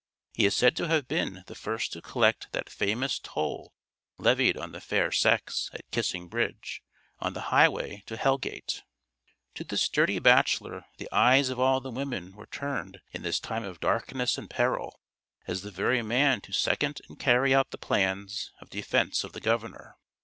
[0.33, 3.71] He is said to have been the first to collect that famous toll
[4.17, 6.81] levied on the fair sex at Kissing Bridge,
[7.19, 8.81] on the highway to Hell gate.
[9.53, 13.63] To this sturdy bachelor the eyes of all the women were turned in this time
[13.63, 14.99] of darkness and peril,
[15.45, 19.39] as the very man to second and carry out the plans of defence of the
[19.39, 19.97] governor.